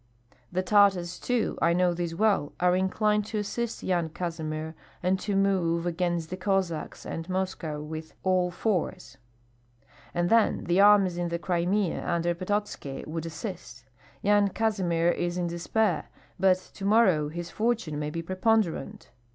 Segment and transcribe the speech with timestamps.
[0.51, 5.35] The Tartars, too, I know this well, are inclined to assist Yan Kazimir, and to
[5.35, 9.17] move against the Cossacks and Moscow with all force;
[10.11, 13.85] and then the armies in the Crimea under Pototski would assist.
[14.23, 16.09] Yan Kazimir is in despair,
[16.39, 19.11] but tomorrow his fortune may be preponderant."